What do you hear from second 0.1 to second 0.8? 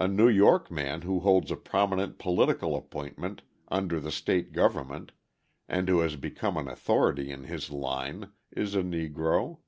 York